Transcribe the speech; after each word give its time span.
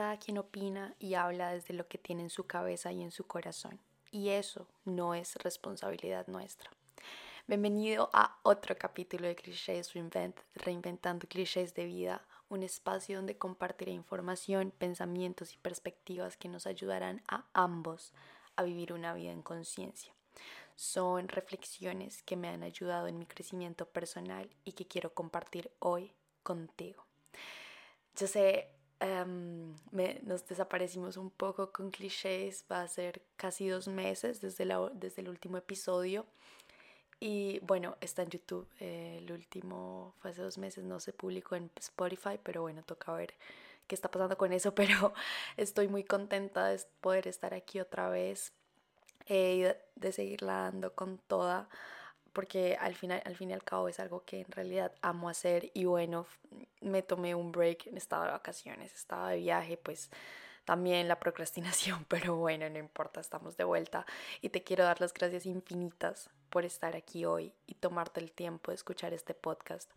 cada 0.00 0.16
quien 0.16 0.38
opina 0.38 0.94
y 0.98 1.12
habla 1.12 1.50
desde 1.50 1.74
lo 1.74 1.86
que 1.86 1.98
tiene 1.98 2.22
en 2.22 2.30
su 2.30 2.46
cabeza 2.46 2.90
y 2.90 3.02
en 3.02 3.10
su 3.10 3.26
corazón. 3.26 3.78
Y 4.10 4.30
eso 4.30 4.66
no 4.86 5.14
es 5.14 5.36
responsabilidad 5.36 6.26
nuestra. 6.26 6.70
Bienvenido 7.46 8.08
a 8.14 8.38
otro 8.42 8.74
capítulo 8.78 9.28
de 9.28 9.36
Clichés 9.36 9.92
Reinvent, 9.92 10.40
Reinventando 10.54 11.28
Clichés 11.28 11.74
de 11.74 11.84
Vida, 11.84 12.24
un 12.48 12.62
espacio 12.62 13.16
donde 13.16 13.36
compartiré 13.36 13.92
información, 13.92 14.70
pensamientos 14.70 15.52
y 15.52 15.58
perspectivas 15.58 16.38
que 16.38 16.48
nos 16.48 16.66
ayudarán 16.66 17.20
a 17.28 17.44
ambos 17.52 18.14
a 18.56 18.62
vivir 18.62 18.94
una 18.94 19.12
vida 19.12 19.32
en 19.32 19.42
conciencia. 19.42 20.14
Son 20.76 21.28
reflexiones 21.28 22.22
que 22.22 22.36
me 22.36 22.48
han 22.48 22.62
ayudado 22.62 23.06
en 23.06 23.18
mi 23.18 23.26
crecimiento 23.26 23.84
personal 23.84 24.48
y 24.64 24.72
que 24.72 24.86
quiero 24.86 25.12
compartir 25.12 25.70
hoy 25.78 26.14
contigo. 26.42 27.04
Yo 28.16 28.26
sé, 28.26 28.79
em, 29.00 29.74
nos 30.22 30.46
desaparecimos 30.46 31.16
un 31.16 31.30
poco 31.30 31.72
con 31.72 31.90
clichés, 31.90 32.64
va 32.70 32.82
a 32.82 32.88
ser 32.88 33.22
casi 33.36 33.68
dos 33.68 33.88
meses 33.88 34.40
desde, 34.40 34.66
desde 34.94 35.22
el 35.22 35.28
último 35.28 35.56
episodio. 35.56 36.26
Y 37.20 37.58
bueno, 37.60 37.96
está 38.00 38.22
en 38.22 38.30
YouTube. 38.30 38.66
Eh, 38.80 39.18
el 39.18 39.30
último 39.30 40.14
fue 40.20 40.30
hace 40.30 40.42
dos 40.42 40.56
meses, 40.56 40.84
no 40.84 41.00
se 41.00 41.12
publicó 41.12 41.54
en 41.56 41.70
Spotify, 41.78 42.38
pero 42.42 42.62
bueno, 42.62 42.82
toca 42.82 43.12
ver 43.12 43.34
qué 43.86 43.94
está 43.94 44.10
pasando 44.10 44.38
con 44.38 44.52
eso. 44.52 44.74
Pero 44.74 45.12
estoy 45.56 45.88
muy 45.88 46.04
contenta 46.04 46.68
de 46.68 46.80
poder 47.00 47.28
estar 47.28 47.52
aquí 47.54 47.80
otra 47.80 48.08
vez, 48.08 48.52
eh, 49.26 49.76
de 49.96 50.12
seguirla 50.12 50.62
dando 50.62 50.94
con 50.94 51.18
toda 51.18 51.68
porque 52.32 52.76
al 52.80 52.94
final, 52.94 53.22
al 53.24 53.36
fin 53.36 53.50
y 53.50 53.52
al 53.52 53.64
cabo 53.64 53.88
es 53.88 54.00
algo 54.00 54.24
que 54.24 54.40
en 54.40 54.50
realidad 54.50 54.92
amo 55.02 55.28
hacer 55.28 55.70
y 55.74 55.84
bueno, 55.84 56.26
me 56.80 57.02
tomé 57.02 57.34
un 57.34 57.52
break, 57.52 57.88
estaba 57.88 58.26
de 58.26 58.32
vacaciones, 58.32 58.94
estaba 58.94 59.30
de 59.30 59.38
viaje, 59.38 59.76
pues 59.76 60.10
también 60.64 61.08
la 61.08 61.18
procrastinación, 61.20 62.04
pero 62.08 62.36
bueno, 62.36 62.68
no 62.70 62.78
importa, 62.78 63.20
estamos 63.20 63.56
de 63.56 63.64
vuelta 63.64 64.06
y 64.40 64.50
te 64.50 64.62
quiero 64.62 64.84
dar 64.84 65.00
las 65.00 65.12
gracias 65.12 65.46
infinitas 65.46 66.30
por 66.50 66.64
estar 66.64 66.96
aquí 66.96 67.24
hoy 67.24 67.52
y 67.66 67.74
tomarte 67.74 68.20
el 68.20 68.32
tiempo 68.32 68.70
de 68.70 68.76
escuchar 68.76 69.12
este 69.12 69.34
podcast. 69.34 69.90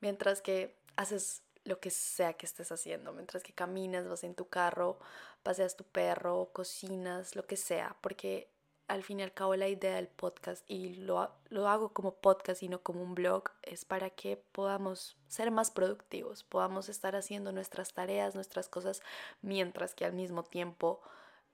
Mientras 0.00 0.42
que 0.42 0.76
haces 0.96 1.42
lo 1.64 1.80
que 1.80 1.90
sea 1.90 2.34
que 2.34 2.46
estés 2.46 2.70
haciendo, 2.72 3.12
mientras 3.12 3.42
que 3.42 3.52
caminas, 3.52 4.06
vas 4.06 4.24
en 4.24 4.34
tu 4.34 4.48
carro, 4.48 4.98
paseas 5.42 5.76
tu 5.76 5.84
perro, 5.84 6.50
cocinas, 6.52 7.36
lo 7.36 7.46
que 7.46 7.56
sea, 7.56 7.96
porque 8.00 8.50
al 8.88 9.02
fin 9.02 9.20
y 9.20 9.22
al 9.22 9.32
cabo 9.32 9.56
la 9.56 9.68
idea 9.68 9.96
del 9.96 10.08
podcast 10.08 10.64
y 10.68 10.94
lo, 10.94 11.30
lo, 11.48 11.68
hago 11.68 11.92
como 11.92 12.14
podcast 12.16 12.62
y 12.62 12.68
no 12.68 12.82
como 12.82 13.02
un 13.02 13.14
blog 13.14 13.44
es 13.62 13.84
para 13.84 14.10
que 14.10 14.36
podamos 14.52 15.16
ser 15.26 15.50
más 15.50 15.70
productivos, 15.70 16.44
podamos 16.44 16.88
estar 16.88 17.16
haciendo 17.16 17.52
nuestras 17.52 17.94
tareas, 17.94 18.34
nuestras 18.34 18.68
cosas, 18.68 19.02
mientras 19.40 19.94
que 19.94 20.04
al 20.04 20.12
mismo 20.12 20.42
tiempo 20.44 21.00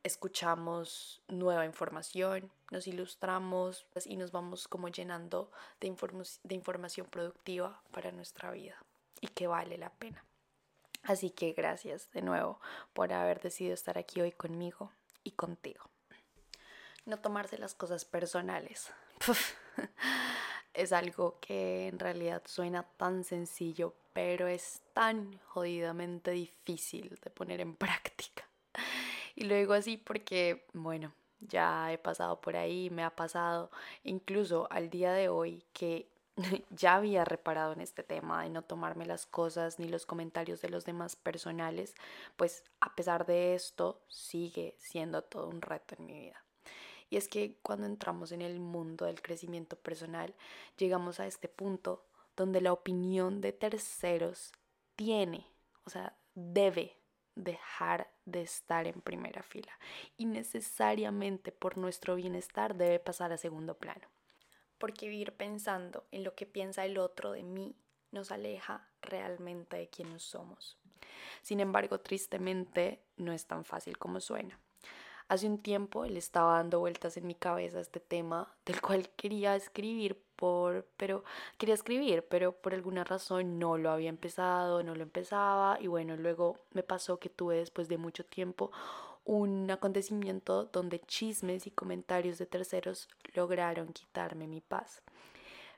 escuchamos 0.03 1.23
nueva 1.29 1.67
información, 1.67 2.51
nos 2.71 2.87
ilustramos 2.87 3.87
y 4.07 4.17
nos 4.17 4.33
vamos 4.33 4.67
como 4.67 4.89
llenando 4.89 5.53
de, 5.81 5.95
de 6.43 6.55
información 6.55 7.07
productiva 7.07 7.83
para 7.93 8.11
nuestra 8.11 8.51
vida 8.51 8.77
y 9.21 9.29
que 9.29 9.47
vale 9.47 9.79
la 9.79 9.91
pena. 9.91 10.25
Así 11.03 11.31
que 11.31 11.53
gracias 11.53 12.11
de 12.13 12.23
nuevo 12.23 12.61
por 12.93 13.13
haber 13.13 13.41
decidido 13.41 13.75
estar 13.75 13.99
aquí 13.99 14.21
hoy 14.21 14.33
conmigo 14.33 14.93
y 15.23 15.33
contigo 15.33 15.91
no 17.07 17.19
tomarse 17.19 17.59
las 17.59 17.75
cosas 17.75 18.05
personales. 18.05 18.93
es 20.75 20.93
algo 20.93 21.39
que 21.41 21.89
en 21.89 21.99
realidad 21.99 22.43
suena 22.47 22.83
tan 22.83 23.25
sencillo, 23.25 23.95
pero 24.13 24.47
es 24.47 24.81
tan 24.93 25.39
jodidamente 25.49 26.31
difícil 26.33 27.19
de 27.23 27.31
poner 27.31 27.61
en 27.61 27.75
práctica. 27.75 28.45
Y 29.35 29.45
lo 29.45 29.55
digo 29.55 29.73
así 29.73 29.97
porque, 29.97 30.67
bueno, 30.73 31.13
ya 31.41 31.93
he 31.93 31.99
pasado 31.99 32.41
por 32.41 32.57
ahí, 32.57 32.91
me 32.91 33.03
ha 33.03 33.15
pasado 33.17 33.71
incluso 34.05 34.69
al 34.71 34.91
día 34.91 35.13
de 35.13 35.29
hoy 35.29 35.65
que 35.73 36.09
ya 36.71 36.97
había 36.97 37.25
reparado 37.25 37.73
en 37.73 37.81
este 37.81 38.03
tema 38.03 38.43
de 38.43 38.51
no 38.51 38.63
tomarme 38.63 39.07
las 39.07 39.27
cosas 39.27 39.79
ni 39.79 39.89
los 39.89 40.07
comentarios 40.07 40.61
de 40.61 40.69
los 40.69 40.85
demás 40.85 41.17
personales, 41.17 41.95
pues 42.37 42.65
a 42.81 42.95
pesar 42.95 43.27
de 43.27 43.55
esto 43.55 44.01
sigue 44.09 44.77
siendo 44.79 45.23
todo 45.23 45.49
un 45.49 45.63
reto 45.63 45.95
en 45.99 46.07
mi 46.07 46.19
vida. 46.19 46.45
Y 47.11 47.17
es 47.17 47.29
que 47.29 47.59
cuando 47.63 47.87
entramos 47.87 48.33
en 48.33 48.41
el 48.41 48.61
mundo 48.61 49.05
del 49.05 49.21
crecimiento 49.21 49.77
personal, 49.77 50.35
llegamos 50.79 51.19
a 51.21 51.27
este 51.27 51.49
punto 51.49 52.07
donde 52.37 52.61
la 52.61 52.73
opinión 52.73 53.41
de 53.41 53.53
terceros 53.53 54.53
tiene, 54.95 55.47
o 55.85 55.91
sea, 55.91 56.17
debe 56.35 56.97
dejar 57.35 58.11
de 58.25 58.43
estar 58.43 58.87
en 58.87 59.01
primera 59.01 59.43
fila 59.43 59.73
y 60.17 60.27
necesariamente 60.27 61.53
por 61.53 61.79
nuestro 61.79 62.15
bienestar 62.15 62.77
debe 62.77 62.99
pasar 62.99 63.33
a 63.33 63.37
segundo 63.37 63.77
plano. 63.77 64.09
Porque 64.79 65.09
vivir 65.09 65.33
pensando 65.33 66.07
en 66.11 66.25
lo 66.25 66.35
que 66.35 66.47
piensa 66.47 66.85
el 66.85 66.99
otro 66.99 67.33
de 67.33 67.43
mí 67.43 67.77
nos 68.13 68.31
aleja 68.31 68.89
realmente 69.03 69.77
de 69.77 69.89
quienes 69.89 70.23
somos. 70.23 70.79
Sin 71.43 71.61
embargo, 71.61 72.01
tristemente, 72.01 73.03
no 73.17 73.33
es 73.33 73.47
tan 73.47 73.65
fácil 73.65 73.99
como 73.99 74.21
suena. 74.21 74.59
Hace 75.31 75.47
un 75.47 75.59
tiempo 75.59 76.05
él 76.05 76.17
estaba 76.17 76.57
dando 76.57 76.81
vueltas 76.81 77.17
en 77.17 77.25
mi 77.25 77.37
cabeza 77.37 77.79
este 77.79 78.01
tema 78.01 78.53
del 78.67 78.81
cual 78.81 79.11
quería 79.11 79.55
escribir 79.55 80.21
por, 80.35 80.89
pero 80.97 81.23
quería 81.57 81.77
escribir, 81.77 82.27
pero 82.29 82.51
por 82.51 82.75
alguna 82.75 83.05
razón 83.05 83.61
no 83.61 83.79
lo 83.79 83.93
había 83.93 84.09
empezado, 84.09 84.83
no 84.83 84.97
lo 84.97 85.05
empezaba 85.05 85.79
y 85.81 85.87
bueno, 85.87 86.17
luego 86.17 86.57
me 86.73 86.83
pasó 86.83 87.21
que 87.21 87.29
tuve 87.29 87.59
después 87.59 87.87
de 87.87 87.97
mucho 87.97 88.27
tiempo 88.27 88.73
un 89.25 89.71
acontecimiento 89.71 90.65
donde 90.65 90.99
chismes 90.99 91.65
y 91.69 91.71
comentarios 91.71 92.39
de 92.39 92.47
terceros 92.47 93.09
lograron 93.35 93.93
quitarme 93.93 94.49
mi 94.49 94.61
paz 94.61 95.01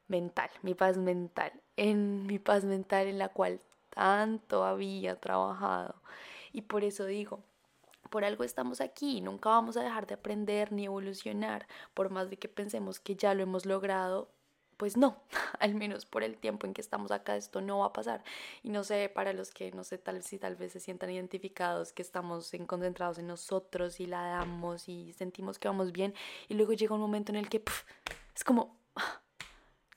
mental, 0.09 0.49
mi 0.63 0.75
paz 0.75 0.97
mental, 0.97 1.53
en 1.77 2.27
mi 2.27 2.39
paz 2.39 2.65
mental 2.65 3.07
en 3.07 3.19
la 3.19 3.29
cual 3.29 3.61
tanto 3.91 4.65
había 4.65 5.21
trabajado. 5.21 5.97
Y 6.55 6.63
por 6.63 6.85
eso 6.85 7.05
digo, 7.05 7.43
por 8.13 8.27
algo 8.27 8.45
estamos 8.45 8.83
aquí, 8.83 9.23
nunca 9.23 9.49
vamos 9.49 9.79
a 9.79 9.83
dejar 9.83 10.07
de 10.07 10.15
aprender 10.15 10.71
ni 10.71 10.85
evolucionar, 10.85 11.67
por 11.95 12.11
más 12.11 12.29
de 12.29 12.37
que 12.37 12.47
pensemos 12.47 13.01
que 13.01 13.17
ya 13.17 13.33
lo 13.33 13.43
hemos 13.43 13.65
logrado, 13.65 14.31
pues 14.77 14.99
no, 14.99 15.17
al 15.61 15.75
menos 15.75 16.05
por 16.05 16.23
el 16.23 16.37
tiempo 16.37 16.67
en 16.67 16.75
que 16.75 16.83
estamos 16.83 17.11
acá 17.11 17.37
esto 17.37 17.63
no 17.63 17.79
va 17.79 17.87
a 17.87 17.93
pasar. 17.95 18.23
Y 18.63 18.69
no 18.69 18.85
sé, 18.85 19.09
para 19.09 19.33
los 19.33 19.51
que 19.51 19.73
no 19.73 19.83
sé 19.83 19.97
tal 19.97 20.23
si 20.23 20.39
tal 20.39 20.57
vez 20.57 20.73
se 20.73 20.81
sientan 20.81 21.09
identificados, 21.09 21.95
que 21.95 22.03
estamos 22.03 22.53
en, 22.53 22.67
concentrados 22.67 23.17
en 23.17 23.29
nosotros 23.29 23.99
y 23.99 24.05
la 24.05 24.27
damos 24.27 24.91
y 24.91 25.15
sentimos 25.15 25.59
que 25.59 25.69
vamos 25.69 25.91
bien 25.91 26.15
y 26.49 26.55
luego 26.55 26.75
llega 26.75 26.95
un 26.95 27.01
momento 27.01 27.33
en 27.33 27.37
el 27.37 27.49
que 27.49 27.63
es 28.37 28.45
como, 28.45 28.77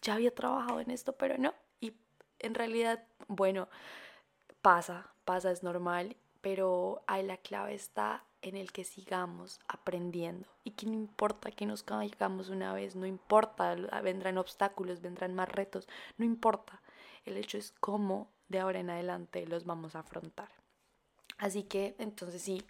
ya 0.02 0.14
había 0.14 0.34
trabajado 0.34 0.80
en 0.80 0.90
esto, 0.90 1.18
pero 1.18 1.38
no. 1.38 1.54
Y 1.82 1.92
en 2.40 2.54
realidad, 2.54 3.04
bueno, 3.28 3.68
pasa, 4.62 5.12
pasa, 5.26 5.52
es 5.52 5.64
normal 5.64 6.16
pero 6.46 7.02
ahí 7.08 7.24
la 7.24 7.38
clave 7.38 7.74
está 7.74 8.24
en 8.44 8.56
el 8.56 8.72
que 8.72 8.84
sigamos 8.84 9.60
aprendiendo 9.68 10.48
y 10.64 10.70
que 10.74 10.86
no 10.86 10.94
importa 10.94 11.50
que 11.50 11.66
nos 11.66 11.82
caigamos 11.82 12.50
una 12.50 12.72
vez, 12.72 12.96
no 12.96 13.08
importa, 13.08 13.74
vendrán 14.04 14.38
obstáculos, 14.38 15.02
vendrán 15.02 15.34
más 15.34 15.50
retos, 15.50 15.88
no 16.20 16.24
importa. 16.24 16.84
El 17.26 17.38
hecho 17.38 17.58
es 17.58 17.74
cómo 17.80 18.30
de 18.48 18.60
ahora 18.60 18.80
en 18.80 18.92
adelante 18.92 19.48
los 19.48 19.66
vamos 19.66 19.96
a 19.96 20.02
afrontar. 20.02 20.50
Así 21.40 21.64
que 21.64 21.96
entonces 21.98 22.44
sí, 22.44 22.64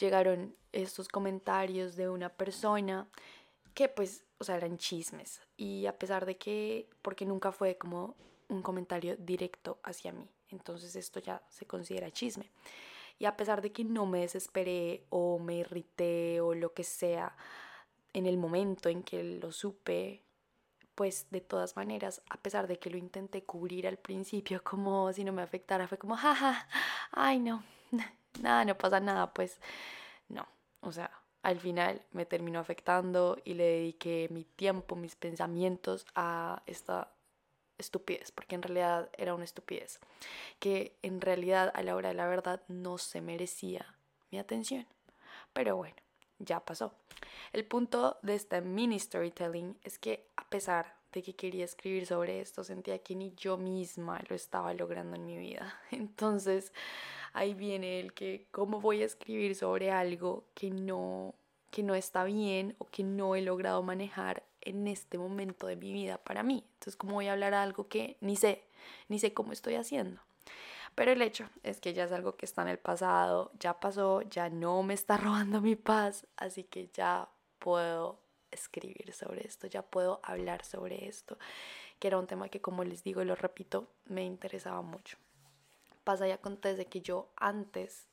llegaron 0.00 0.56
estos 0.72 1.06
comentarios 1.06 1.94
de 1.94 2.08
una 2.08 2.28
persona 2.28 3.06
que 3.72 3.88
pues, 3.88 4.24
o 4.38 4.42
sea, 4.42 4.56
eran 4.56 4.78
chismes 4.78 5.40
y 5.56 5.86
a 5.86 5.96
pesar 5.96 6.26
de 6.26 6.38
que, 6.38 6.90
porque 7.02 7.24
nunca 7.24 7.52
fue 7.52 7.78
como 7.78 8.16
un 8.48 8.62
comentario 8.62 9.14
directo 9.16 9.78
hacia 9.84 10.10
mí, 10.10 10.28
entonces 10.48 10.96
esto 10.96 11.20
ya 11.20 11.40
se 11.48 11.66
considera 11.66 12.10
chisme. 12.10 12.50
Y 13.22 13.26
a 13.26 13.36
pesar 13.36 13.62
de 13.62 13.70
que 13.70 13.84
no 13.84 14.04
me 14.04 14.18
desesperé 14.18 15.06
o 15.08 15.38
me 15.38 15.58
irrité 15.58 16.40
o 16.40 16.54
lo 16.54 16.74
que 16.74 16.82
sea 16.82 17.36
en 18.12 18.26
el 18.26 18.36
momento 18.36 18.88
en 18.88 19.04
que 19.04 19.22
lo 19.22 19.52
supe, 19.52 20.24
pues 20.96 21.28
de 21.30 21.40
todas 21.40 21.76
maneras, 21.76 22.20
a 22.30 22.36
pesar 22.38 22.66
de 22.66 22.80
que 22.80 22.90
lo 22.90 22.96
intenté 22.96 23.44
cubrir 23.44 23.86
al 23.86 23.96
principio 23.96 24.60
como 24.64 25.12
si 25.12 25.22
no 25.22 25.32
me 25.32 25.42
afectara, 25.42 25.86
fue 25.86 25.98
como, 25.98 26.16
jaja, 26.16 26.66
ay 27.12 27.38
no, 27.38 27.62
nada, 28.42 28.64
no 28.64 28.76
pasa 28.76 28.98
nada, 28.98 29.32
pues 29.32 29.60
no, 30.28 30.48
o 30.80 30.90
sea, 30.90 31.12
al 31.42 31.60
final 31.60 32.02
me 32.10 32.26
terminó 32.26 32.58
afectando 32.58 33.38
y 33.44 33.54
le 33.54 33.62
dediqué 33.62 34.26
mi 34.32 34.42
tiempo, 34.42 34.96
mis 34.96 35.14
pensamientos 35.14 36.06
a 36.16 36.64
esta 36.66 37.12
estupidez, 37.82 38.32
porque 38.32 38.54
en 38.54 38.62
realidad 38.62 39.10
era 39.18 39.34
una 39.34 39.44
estupidez, 39.44 40.00
que 40.58 40.96
en 41.02 41.20
realidad 41.20 41.70
a 41.74 41.82
la 41.82 41.94
hora 41.94 42.08
de 42.08 42.14
la 42.14 42.26
verdad 42.26 42.62
no 42.68 42.96
se 42.98 43.20
merecía 43.20 43.94
mi 44.30 44.38
atención. 44.38 44.86
Pero 45.52 45.76
bueno, 45.76 45.96
ya 46.38 46.60
pasó. 46.60 46.94
El 47.52 47.66
punto 47.66 48.18
de 48.22 48.34
esta 48.34 48.60
mini 48.60 48.98
storytelling 48.98 49.76
es 49.82 49.98
que 49.98 50.26
a 50.36 50.48
pesar 50.48 50.96
de 51.12 51.22
que 51.22 51.34
quería 51.34 51.64
escribir 51.64 52.06
sobre 52.06 52.40
esto, 52.40 52.64
sentía 52.64 52.98
que 52.98 53.14
ni 53.14 53.34
yo 53.34 53.58
misma 53.58 54.20
lo 54.28 54.34
estaba 54.34 54.72
logrando 54.72 55.16
en 55.16 55.26
mi 55.26 55.36
vida. 55.36 55.78
Entonces, 55.90 56.72
ahí 57.34 57.54
viene 57.54 58.00
el 58.00 58.14
que 58.14 58.46
cómo 58.50 58.80
voy 58.80 59.02
a 59.02 59.06
escribir 59.06 59.54
sobre 59.54 59.90
algo 59.90 60.44
que 60.54 60.70
no 60.70 61.34
que 61.70 61.82
no 61.82 61.94
está 61.94 62.24
bien 62.24 62.76
o 62.78 62.84
que 62.84 63.02
no 63.02 63.34
he 63.34 63.40
logrado 63.40 63.82
manejar 63.82 64.44
en 64.64 64.88
este 64.88 65.18
momento 65.18 65.66
de 65.66 65.76
mi 65.76 65.92
vida 65.92 66.18
para 66.18 66.42
mí. 66.42 66.64
Entonces, 66.74 66.96
¿cómo 66.96 67.14
voy 67.14 67.28
a 67.28 67.32
hablar 67.32 67.54
algo 67.54 67.88
que 67.88 68.16
ni 68.20 68.36
sé, 68.36 68.64
ni 69.08 69.18
sé 69.18 69.32
cómo 69.32 69.52
estoy 69.52 69.74
haciendo? 69.74 70.20
Pero 70.94 71.12
el 71.12 71.22
hecho 71.22 71.48
es 71.62 71.80
que 71.80 71.94
ya 71.94 72.04
es 72.04 72.12
algo 72.12 72.36
que 72.36 72.44
está 72.44 72.62
en 72.62 72.68
el 72.68 72.78
pasado, 72.78 73.50
ya 73.58 73.80
pasó, 73.80 74.22
ya 74.22 74.50
no 74.50 74.82
me 74.82 74.94
está 74.94 75.16
robando 75.18 75.60
mi 75.60 75.76
paz, 75.76 76.26
así 76.36 76.64
que 76.64 76.88
ya 76.88 77.28
puedo 77.58 78.20
escribir 78.50 79.12
sobre 79.14 79.46
esto, 79.46 79.66
ya 79.66 79.82
puedo 79.82 80.20
hablar 80.22 80.64
sobre 80.64 81.08
esto, 81.08 81.38
que 81.98 82.08
era 82.08 82.18
un 82.18 82.26
tema 82.26 82.48
que 82.48 82.60
como 82.60 82.84
les 82.84 83.02
digo 83.02 83.22
y 83.22 83.24
lo 83.24 83.34
repito, 83.34 83.88
me 84.04 84.24
interesaba 84.24 84.82
mucho. 84.82 85.16
Pasa 86.04 86.28
y 86.28 86.32
acontece 86.32 86.86
que 86.86 87.00
yo 87.00 87.32
antes 87.36 88.08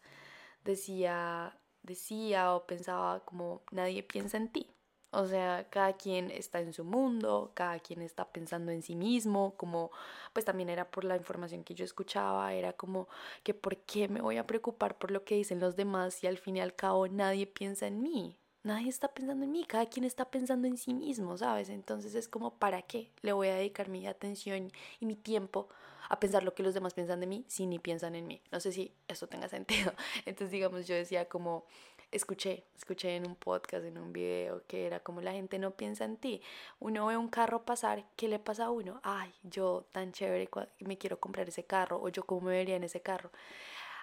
decía, 0.63 1.57
decía 1.81 2.53
o 2.53 2.65
pensaba 2.65 3.25
como 3.25 3.63
nadie 3.71 4.03
piensa 4.03 4.37
en 4.37 4.49
ti. 4.49 4.71
O 5.11 5.25
sea, 5.25 5.67
cada 5.69 5.93
quien 5.93 6.29
está 6.31 6.59
en 6.59 6.73
su 6.73 6.83
mundo, 6.83 7.51
cada 7.55 7.79
quien 7.79 8.01
está 8.01 8.25
pensando 8.31 8.71
en 8.71 8.83
sí 8.83 8.95
mismo, 8.95 9.55
como 9.57 9.91
pues 10.33 10.45
también 10.45 10.69
era 10.69 10.89
por 10.91 11.03
la 11.03 11.17
información 11.17 11.63
que 11.63 11.73
yo 11.75 11.83
escuchaba, 11.85 12.53
era 12.53 12.73
como 12.73 13.07
que 13.43 13.53
por 13.53 13.77
qué 13.77 14.07
me 14.07 14.21
voy 14.21 14.37
a 14.37 14.45
preocupar 14.45 14.97
por 14.97 15.11
lo 15.11 15.23
que 15.23 15.35
dicen 15.35 15.59
los 15.59 15.75
demás 15.75 16.23
y 16.23 16.27
al 16.27 16.37
fin 16.37 16.57
y 16.57 16.61
al 16.61 16.75
cabo 16.75 17.07
nadie 17.07 17.47
piensa 17.47 17.87
en 17.87 18.01
mí 18.01 18.37
nadie 18.63 18.89
está 18.89 19.07
pensando 19.13 19.45
en 19.45 19.51
mí, 19.51 19.65
cada 19.65 19.85
quien 19.87 20.05
está 20.05 20.29
pensando 20.29 20.67
en 20.67 20.77
sí 20.77 20.93
mismo, 20.93 21.37
¿sabes? 21.37 21.69
Entonces 21.69 22.15
es 22.15 22.27
como, 22.27 22.57
¿para 22.57 22.81
qué 22.81 23.11
le 23.21 23.33
voy 23.33 23.47
a 23.47 23.55
dedicar 23.55 23.89
mi 23.89 24.05
atención 24.07 24.71
y 24.99 25.05
mi 25.05 25.15
tiempo 25.15 25.69
a 26.09 26.19
pensar 26.19 26.43
lo 26.43 26.53
que 26.55 26.63
los 26.63 26.73
demás 26.73 26.93
piensan 26.93 27.19
de 27.19 27.27
mí 27.27 27.45
si 27.47 27.65
ni 27.65 27.79
piensan 27.79 28.15
en 28.15 28.27
mí? 28.27 28.41
No 28.51 28.59
sé 28.59 28.71
si 28.71 28.93
esto 29.07 29.27
tenga 29.27 29.47
sentido. 29.49 29.93
Entonces, 30.25 30.51
digamos, 30.51 30.87
yo 30.87 30.95
decía 30.95 31.27
como, 31.27 31.65
escuché, 32.11 32.65
escuché 32.75 33.15
en 33.15 33.27
un 33.27 33.35
podcast, 33.35 33.85
en 33.85 33.97
un 33.97 34.11
video, 34.11 34.63
que 34.67 34.85
era 34.85 34.99
como 34.99 35.21
la 35.21 35.33
gente 35.33 35.59
no 35.59 35.71
piensa 35.71 36.05
en 36.05 36.17
ti. 36.17 36.41
Uno 36.79 37.07
ve 37.07 37.17
un 37.17 37.29
carro 37.29 37.63
pasar, 37.63 38.05
¿qué 38.15 38.27
le 38.27 38.39
pasa 38.39 38.65
a 38.65 38.69
uno? 38.71 38.99
Ay, 39.03 39.33
yo 39.43 39.85
tan 39.91 40.11
chévere, 40.11 40.49
me 40.79 40.97
quiero 40.97 41.19
comprar 41.19 41.47
ese 41.47 41.63
carro, 41.63 42.01
o 42.01 42.09
yo 42.09 42.23
cómo 42.23 42.41
me 42.41 42.53
vería 42.53 42.75
en 42.75 42.83
ese 42.83 43.01
carro. 43.01 43.31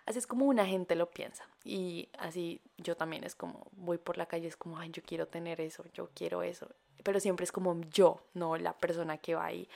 Así 0.06 0.20
es 0.20 0.26
como 0.26 0.46
una 0.46 0.64
gente 0.64 0.94
lo 0.94 1.10
piensa. 1.10 1.48
Y 1.64 2.08
así 2.18 2.60
yo 2.78 2.96
también 2.96 3.24
es 3.24 3.34
como, 3.34 3.66
voy 3.72 3.98
por 3.98 4.16
la 4.16 4.26
calle, 4.26 4.46
es 4.46 4.56
como, 4.56 4.78
ay, 4.78 4.90
yo 4.90 5.02
quiero 5.02 5.26
tener 5.26 5.60
eso, 5.60 5.84
yo 5.92 6.10
quiero 6.14 6.42
eso. 6.42 6.68
Pero 7.02 7.18
siempre 7.18 7.44
es 7.44 7.52
como 7.52 7.80
yo, 7.90 8.22
no 8.32 8.56
la 8.56 8.72
persona 8.78 9.18
que 9.18 9.34
va 9.34 9.46
ahí. 9.46 9.68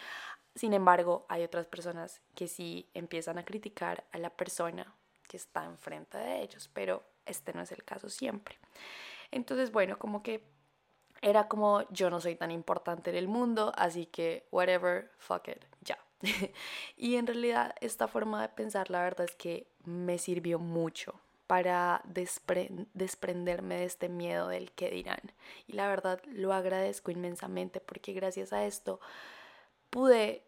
Sin 0.54 0.72
embargo, 0.72 1.26
hay 1.28 1.42
otras 1.42 1.66
personas 1.66 2.20
que 2.34 2.46
sí 2.46 2.88
empiezan 2.94 3.38
a 3.38 3.44
criticar 3.44 4.04
a 4.12 4.18
la 4.18 4.30
persona 4.30 4.94
que 5.26 5.36
está 5.36 5.64
enfrente 5.64 6.18
de 6.18 6.42
ellos, 6.42 6.70
pero 6.72 7.04
este 7.30 7.52
no 7.52 7.62
es 7.62 7.72
el 7.72 7.84
caso 7.84 8.08
siempre. 8.08 8.58
Entonces, 9.30 9.72
bueno, 9.72 9.98
como 9.98 10.22
que 10.22 10.44
era 11.22 11.48
como 11.48 11.88
yo 11.90 12.10
no 12.10 12.20
soy 12.20 12.34
tan 12.34 12.50
importante 12.50 13.10
en 13.10 13.16
el 13.16 13.28
mundo, 13.28 13.72
así 13.76 14.06
que 14.06 14.46
whatever, 14.50 15.10
fuck 15.18 15.48
it, 15.48 15.64
ya. 15.82 15.98
y 16.96 17.16
en 17.16 17.26
realidad 17.26 17.74
esta 17.80 18.08
forma 18.08 18.42
de 18.42 18.48
pensar 18.48 18.90
la 18.90 19.02
verdad 19.02 19.26
es 19.28 19.34
que 19.36 19.66
me 19.84 20.18
sirvió 20.18 20.58
mucho 20.58 21.14
para 21.46 22.02
desprenderme 22.04 23.76
de 23.76 23.84
este 23.84 24.08
miedo 24.08 24.46
del 24.48 24.70
que 24.70 24.90
dirán. 24.90 25.32
Y 25.66 25.72
la 25.72 25.88
verdad 25.88 26.22
lo 26.26 26.52
agradezco 26.52 27.10
inmensamente 27.10 27.80
porque 27.80 28.12
gracias 28.12 28.52
a 28.52 28.64
esto 28.64 29.00
pude 29.90 30.44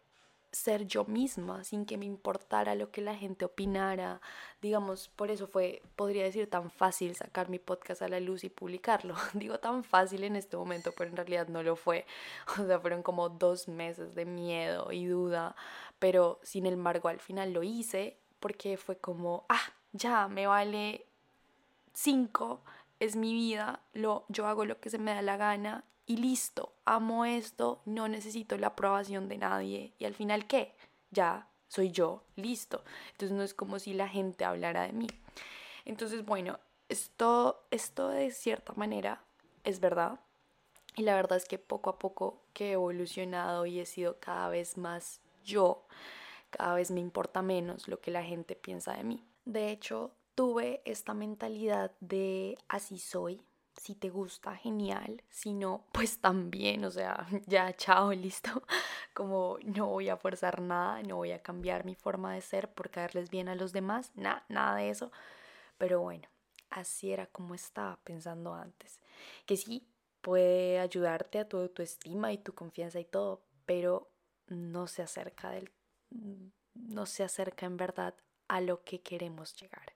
ser 0.53 0.85
yo 0.85 1.03
misma 1.05 1.63
sin 1.63 1.85
que 1.85 1.97
me 1.97 2.05
importara 2.05 2.75
lo 2.75 2.91
que 2.91 3.01
la 3.01 3.15
gente 3.15 3.43
opinara. 3.43 4.21
Digamos, 4.61 5.09
por 5.09 5.31
eso 5.31 5.47
fue, 5.47 5.81
podría 5.95 6.23
decir, 6.23 6.49
tan 6.49 6.69
fácil 6.69 7.15
sacar 7.15 7.49
mi 7.49 7.59
podcast 7.59 8.03
a 8.03 8.07
la 8.07 8.19
luz 8.19 8.43
y 8.43 8.49
publicarlo. 8.49 9.15
Digo 9.33 9.59
tan 9.59 9.83
fácil 9.83 10.23
en 10.23 10.35
este 10.35 10.55
momento, 10.55 10.93
pero 10.95 11.09
en 11.09 11.17
realidad 11.17 11.47
no 11.47 11.63
lo 11.63 11.75
fue. 11.75 12.05
O 12.61 12.65
sea, 12.65 12.79
fueron 12.79 13.03
como 13.03 13.29
dos 13.29 13.67
meses 13.67 14.15
de 14.15 14.25
miedo 14.25 14.91
y 14.91 15.05
duda, 15.05 15.55
pero 15.99 16.39
sin 16.43 16.65
embargo 16.67 17.09
al 17.09 17.19
final 17.19 17.51
lo 17.51 17.63
hice 17.63 18.17
porque 18.39 18.77
fue 18.77 18.97
como, 18.97 19.45
ah, 19.49 19.73
ya, 19.91 20.27
me 20.27 20.47
vale 20.47 21.05
cinco, 21.93 22.61
es 22.99 23.15
mi 23.15 23.33
vida, 23.33 23.81
lo, 23.93 24.25
yo 24.29 24.47
hago 24.47 24.65
lo 24.65 24.79
que 24.79 24.89
se 24.89 24.97
me 24.99 25.13
da 25.13 25.21
la 25.21 25.37
gana 25.37 25.83
y 26.05 26.17
listo, 26.17 26.73
amo 26.85 27.25
esto, 27.25 27.81
no 27.85 28.07
necesito 28.07 28.57
la 28.57 28.67
aprobación 28.67 29.29
de 29.29 29.37
nadie. 29.37 29.93
Y 29.99 30.05
al 30.05 30.13
final, 30.13 30.47
¿qué? 30.47 30.75
Ya 31.11 31.47
soy 31.67 31.91
yo, 31.91 32.23
listo. 32.35 32.83
Entonces 33.11 33.35
no 33.35 33.43
es 33.43 33.53
como 33.53 33.79
si 33.79 33.93
la 33.93 34.07
gente 34.07 34.45
hablara 34.45 34.83
de 34.83 34.93
mí. 34.93 35.07
Entonces, 35.85 36.25
bueno, 36.25 36.59
esto, 36.89 37.65
esto 37.71 38.09
de 38.09 38.31
cierta 38.31 38.73
manera 38.73 39.23
es 39.63 39.79
verdad. 39.79 40.19
Y 40.95 41.03
la 41.03 41.15
verdad 41.15 41.37
es 41.37 41.45
que 41.45 41.57
poco 41.57 41.89
a 41.89 41.99
poco 41.99 42.43
que 42.53 42.69
he 42.69 42.71
evolucionado 42.73 43.65
y 43.65 43.79
he 43.79 43.85
sido 43.85 44.19
cada 44.19 44.49
vez 44.49 44.77
más 44.77 45.21
yo, 45.43 45.87
cada 46.49 46.75
vez 46.75 46.91
me 46.91 46.99
importa 46.99 47.41
menos 47.41 47.87
lo 47.87 47.99
que 47.99 48.11
la 48.11 48.23
gente 48.23 48.55
piensa 48.55 48.93
de 48.93 49.03
mí. 49.03 49.25
De 49.45 49.71
hecho, 49.71 50.11
tuve 50.35 50.81
esta 50.85 51.13
mentalidad 51.13 51.91
de 51.99 52.57
así 52.67 52.99
soy, 52.99 53.41
si 53.77 53.95
te 53.95 54.09
gusta, 54.09 54.55
genial. 54.55 55.23
Si 55.29 55.53
no, 55.53 55.85
pues 55.91 56.19
también, 56.19 56.85
o 56.85 56.91
sea, 56.91 57.27
ya, 57.47 57.73
chao, 57.75 58.11
listo. 58.11 58.63
Como 59.13 59.57
no 59.63 59.87
voy 59.87 60.09
a 60.09 60.17
forzar 60.17 60.61
nada, 60.61 61.01
no 61.03 61.17
voy 61.17 61.31
a 61.31 61.41
cambiar 61.41 61.85
mi 61.85 61.95
forma 61.95 62.33
de 62.33 62.41
ser 62.41 62.73
por 62.73 62.89
caerles 62.89 63.29
bien 63.29 63.47
a 63.49 63.55
los 63.55 63.73
demás, 63.73 64.11
nada, 64.15 64.45
nada 64.49 64.77
de 64.77 64.89
eso. 64.89 65.11
Pero 65.77 66.01
bueno, 66.01 66.27
así 66.69 67.11
era 67.11 67.27
como 67.27 67.55
estaba 67.55 67.97
pensando 68.03 68.53
antes. 68.53 68.99
Que 69.45 69.57
sí, 69.57 69.87
puede 70.21 70.79
ayudarte 70.79 71.39
a 71.39 71.47
tu 71.47 71.57
autoestima 71.57 72.31
y 72.31 72.37
tu 72.37 72.53
confianza 72.53 72.99
y 72.99 73.05
todo, 73.05 73.43
pero 73.65 74.11
no 74.47 74.87
se 74.87 75.01
acerca 75.01 75.51
del 75.51 75.71
no 76.75 77.05
se 77.05 77.23
acerca 77.23 77.65
en 77.65 77.77
verdad 77.77 78.15
a 78.47 78.61
lo 78.61 78.83
que 78.83 79.01
queremos 79.01 79.55
llegar. 79.55 79.93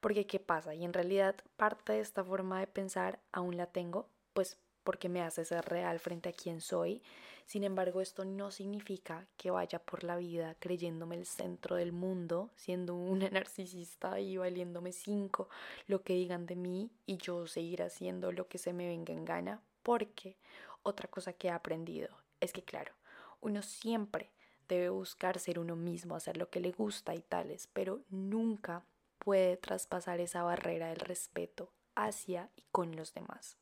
Porque 0.00 0.26
¿qué 0.26 0.38
pasa? 0.38 0.74
Y 0.74 0.84
en 0.84 0.92
realidad 0.92 1.34
parte 1.56 1.94
de 1.94 2.00
esta 2.00 2.22
forma 2.22 2.60
de 2.60 2.66
pensar 2.66 3.18
aún 3.32 3.56
la 3.56 3.66
tengo, 3.66 4.08
pues 4.32 4.58
porque 4.84 5.08
me 5.08 5.22
hace 5.22 5.44
ser 5.44 5.64
real 5.66 5.98
frente 5.98 6.28
a 6.28 6.32
quien 6.32 6.60
soy. 6.60 7.02
Sin 7.44 7.64
embargo, 7.64 8.00
esto 8.00 8.24
no 8.24 8.50
significa 8.50 9.26
que 9.36 9.50
vaya 9.50 9.78
por 9.78 10.04
la 10.04 10.16
vida 10.16 10.54
creyéndome 10.58 11.16
el 11.16 11.26
centro 11.26 11.76
del 11.76 11.92
mundo, 11.92 12.50
siendo 12.56 12.94
una 12.94 13.28
narcisista 13.30 14.20
y 14.20 14.36
valiéndome 14.36 14.92
cinco 14.92 15.48
lo 15.86 16.02
que 16.02 16.14
digan 16.14 16.46
de 16.46 16.56
mí 16.56 16.90
y 17.06 17.16
yo 17.16 17.46
seguir 17.46 17.82
haciendo 17.82 18.32
lo 18.32 18.48
que 18.48 18.58
se 18.58 18.72
me 18.72 18.86
venga 18.86 19.12
en 19.12 19.24
gana. 19.24 19.60
Porque 19.82 20.36
otra 20.82 21.08
cosa 21.08 21.32
que 21.32 21.48
he 21.48 21.50
aprendido 21.50 22.08
es 22.40 22.52
que, 22.52 22.62
claro, 22.62 22.92
uno 23.40 23.62
siempre 23.62 24.30
debe 24.68 24.90
buscar 24.90 25.38
ser 25.38 25.58
uno 25.58 25.76
mismo, 25.76 26.14
hacer 26.14 26.36
lo 26.36 26.50
que 26.50 26.60
le 26.60 26.72
gusta 26.72 27.14
y 27.14 27.20
tales, 27.20 27.68
pero 27.72 28.00
nunca 28.10 28.84
puede 29.28 29.58
traspasar 29.58 30.20
esa 30.20 30.42
barrera 30.42 30.88
del 30.88 31.00
respeto 31.00 31.70
hacia 31.94 32.48
y 32.56 32.62
con 32.72 32.96
los 32.96 33.12
demás. 33.12 33.58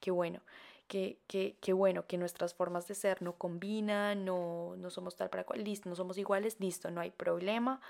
Qué 0.00 0.10
bueno, 0.10 0.42
que, 0.86 1.18
que, 1.26 1.72
bueno, 1.72 2.06
que 2.06 2.18
nuestras 2.18 2.52
formas 2.52 2.86
de 2.88 2.94
ser 2.94 3.22
no 3.22 3.32
combinan, 3.38 4.26
no, 4.26 4.76
no 4.76 4.90
somos 4.90 5.16
tal 5.16 5.30
para 5.30 5.44
cual, 5.44 5.64
listo, 5.64 5.88
no 5.88 5.96
somos 5.96 6.18
iguales, 6.18 6.60
listo, 6.60 6.90
no 6.90 7.00
hay 7.00 7.10
problema. 7.10 7.80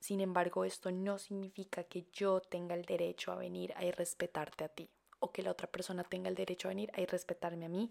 Sin 0.00 0.20
embargo, 0.20 0.64
esto 0.64 0.90
no 0.90 1.16
significa 1.18 1.84
que 1.84 2.08
yo 2.12 2.40
tenga 2.40 2.74
el 2.74 2.84
derecho 2.84 3.30
a 3.30 3.36
venir 3.36 3.72
a 3.76 3.84
irrespetarte 3.84 4.64
a 4.64 4.68
ti 4.68 4.90
o 5.20 5.30
que 5.30 5.44
la 5.44 5.52
otra 5.52 5.68
persona 5.68 6.02
tenga 6.02 6.28
el 6.28 6.34
derecho 6.34 6.66
a 6.66 6.70
venir 6.70 6.90
a 6.94 7.00
irrespetarme 7.00 7.66
a 7.66 7.68
mí 7.68 7.88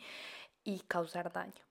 y 0.66 0.82
causar 0.82 1.32
daño. 1.32 1.64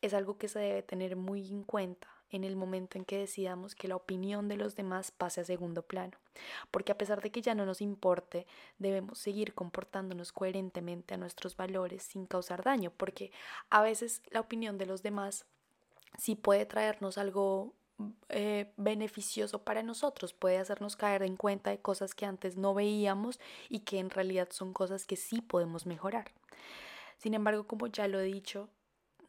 Es 0.00 0.14
algo 0.14 0.38
que 0.38 0.46
se 0.46 0.60
debe 0.60 0.82
tener 0.84 1.16
muy 1.16 1.44
en 1.48 1.64
cuenta 1.64 2.21
en 2.32 2.44
el 2.44 2.56
momento 2.56 2.98
en 2.98 3.04
que 3.04 3.18
decidamos 3.18 3.74
que 3.74 3.88
la 3.88 3.96
opinión 3.96 4.48
de 4.48 4.56
los 4.56 4.74
demás 4.74 5.10
pase 5.10 5.42
a 5.42 5.44
segundo 5.44 5.82
plano. 5.82 6.18
Porque 6.70 6.92
a 6.92 6.98
pesar 6.98 7.20
de 7.20 7.30
que 7.30 7.42
ya 7.42 7.54
no 7.54 7.66
nos 7.66 7.80
importe, 7.80 8.46
debemos 8.78 9.18
seguir 9.18 9.54
comportándonos 9.54 10.32
coherentemente 10.32 11.14
a 11.14 11.18
nuestros 11.18 11.56
valores 11.56 12.02
sin 12.02 12.26
causar 12.26 12.64
daño, 12.64 12.90
porque 12.96 13.30
a 13.70 13.82
veces 13.82 14.22
la 14.30 14.40
opinión 14.40 14.78
de 14.78 14.86
los 14.86 15.02
demás 15.02 15.44
sí 16.18 16.34
puede 16.34 16.66
traernos 16.66 17.18
algo 17.18 17.74
eh, 18.30 18.72
beneficioso 18.76 19.62
para 19.62 19.82
nosotros, 19.82 20.32
puede 20.32 20.58
hacernos 20.58 20.96
caer 20.96 21.22
en 21.22 21.36
cuenta 21.36 21.70
de 21.70 21.80
cosas 21.80 22.14
que 22.14 22.26
antes 22.26 22.56
no 22.56 22.74
veíamos 22.74 23.38
y 23.68 23.80
que 23.80 23.98
en 23.98 24.10
realidad 24.10 24.48
son 24.50 24.72
cosas 24.72 25.06
que 25.06 25.16
sí 25.16 25.40
podemos 25.42 25.86
mejorar. 25.86 26.32
Sin 27.18 27.34
embargo, 27.34 27.66
como 27.66 27.86
ya 27.86 28.08
lo 28.08 28.18
he 28.18 28.24
dicho, 28.24 28.68